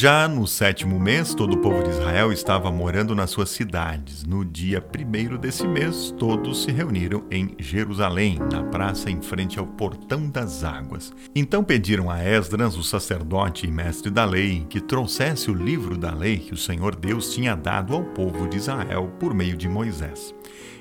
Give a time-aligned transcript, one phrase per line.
[0.00, 4.24] Já no sétimo mês, todo o povo de Israel estava morando nas suas cidades.
[4.24, 9.66] No dia primeiro desse mês, todos se reuniram em Jerusalém, na praça em frente ao
[9.66, 11.12] Portão das Águas.
[11.34, 16.14] Então pediram a Esdras, o sacerdote e mestre da lei, que trouxesse o livro da
[16.14, 20.34] lei que o Senhor Deus tinha dado ao povo de Israel por meio de Moisés.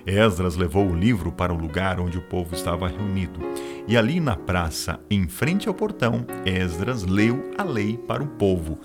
[0.06, 3.40] Esdras levou o livro para o lugar onde o povo estava reunido.
[3.88, 8.80] E ali na praça, em frente ao portão, Esdras leu a lei para o povo,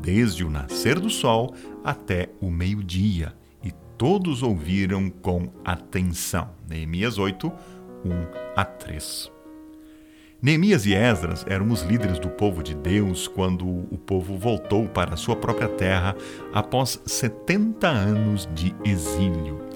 [0.00, 3.34] desde o nascer do sol até o meio-dia.
[3.62, 6.50] E todos ouviram com atenção.
[6.68, 7.50] Neemias 8,
[8.04, 8.10] 1
[8.56, 9.30] a 3.
[10.42, 15.14] Neemias e Esdras eram os líderes do povo de Deus quando o povo voltou para
[15.14, 16.16] sua própria terra
[16.50, 19.69] após 70 anos de exílio.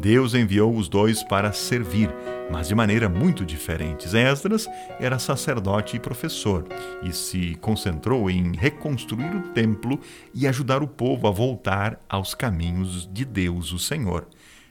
[0.00, 2.10] Deus enviou os dois para servir,
[2.50, 4.08] mas de maneira muito diferente.
[4.16, 4.66] Esdras
[4.98, 6.64] era sacerdote e professor
[7.02, 10.00] e se concentrou em reconstruir o templo
[10.34, 14.26] e ajudar o povo a voltar aos caminhos de Deus, o Senhor.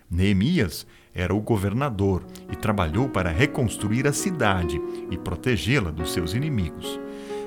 [0.09, 6.99] Neemias era o governador e trabalhou para reconstruir a cidade e protegê-la dos seus inimigos.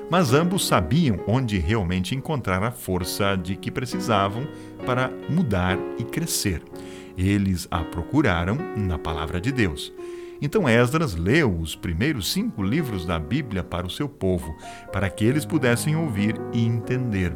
[0.09, 4.47] Mas ambos sabiam onde realmente encontrar a força de que precisavam
[4.85, 6.61] para mudar e crescer.
[7.17, 9.93] Eles a procuraram na palavra de Deus.
[10.41, 14.53] Então Esdras leu os primeiros cinco livros da Bíblia para o seu povo,
[14.91, 17.33] para que eles pudessem ouvir e entender.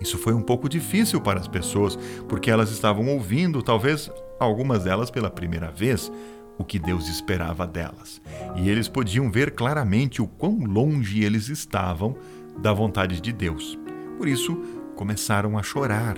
[0.00, 1.96] Isso foi um pouco difícil para as pessoas,
[2.28, 6.10] porque elas estavam ouvindo, talvez algumas delas pela primeira vez,
[6.56, 8.20] o que Deus esperava delas.
[8.56, 12.16] E eles podiam ver claramente o quão longe eles estavam
[12.58, 13.78] da vontade de Deus.
[14.16, 14.54] Por isso,
[14.94, 16.16] começaram a chorar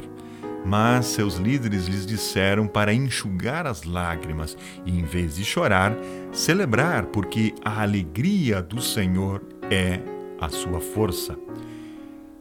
[0.67, 5.97] mas seus líderes lhes disseram para enxugar as lágrimas e, em vez de chorar,
[6.33, 10.01] celebrar, porque a alegria do Senhor é
[10.41, 11.39] a sua força.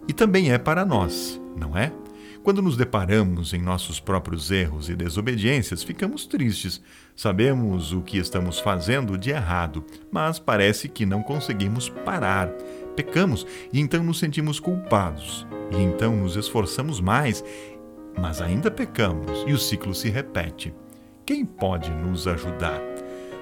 [0.07, 1.91] E também é para nós, não é?
[2.43, 6.79] Quando nos deparamos em nossos próprios erros e desobediências, ficamos tristes.
[7.15, 12.49] Sabemos o que estamos fazendo de errado, mas parece que não conseguimos parar.
[12.95, 15.47] Pecamos e então nos sentimos culpados.
[15.71, 17.43] E então nos esforçamos mais
[18.17, 20.73] mas ainda pecamos e o ciclo se repete.
[21.25, 22.79] Quem pode nos ajudar?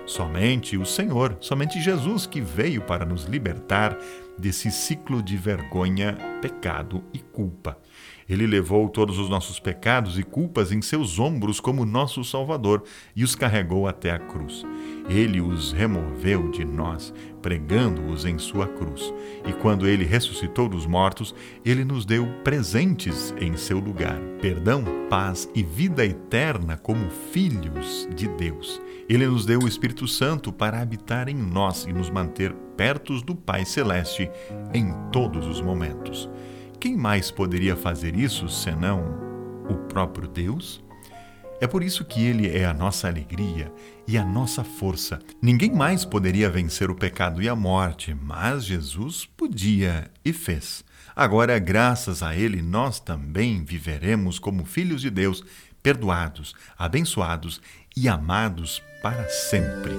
[0.06, 3.97] Somente o Senhor, somente Jesus que veio para nos libertar
[4.38, 7.78] desse ciclo de vergonha, pecado e culpa.
[8.28, 12.84] Ele levou todos os nossos pecados e culpas em seus ombros como nosso Salvador
[13.16, 14.66] e os carregou até a cruz.
[15.09, 19.14] Ele os removeu de nós, pregando-os em sua cruz.
[19.46, 25.50] E quando ele ressuscitou dos mortos, ele nos deu presentes em seu lugar: perdão, paz
[25.53, 28.81] e vida eterna como filhos de Deus.
[29.09, 33.35] Ele nos deu o Espírito Santo para habitar em nós e nos manter perto do
[33.35, 34.30] Pai Celeste
[34.74, 36.30] em todos os momentos.
[36.80, 39.03] Quem mais poderia fazer isso senão
[39.70, 40.83] o próprio Deus?
[41.63, 43.72] É por isso que Ele é a nossa alegria
[44.06, 45.19] e a nossa força.
[45.41, 50.84] Ninguém mais poderia vencer o pecado e a morte, mas Jesus podia e fez.
[51.16, 55.41] Agora, graças a Ele, nós também viveremos como filhos de Deus,
[55.81, 57.62] perdoados, abençoados
[57.96, 59.94] e amados para sempre.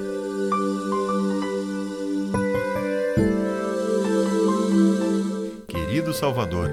[5.67, 6.71] Querido Salvador,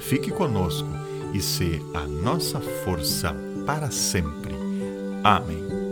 [0.00, 0.90] fique conosco
[1.32, 3.34] e se a nossa força
[3.64, 4.54] para sempre.
[5.22, 5.83] Amém.